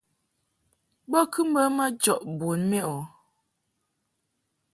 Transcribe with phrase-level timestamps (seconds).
[1.09, 2.97] Bo kɨ mbə majɔʼ bun mɛ o.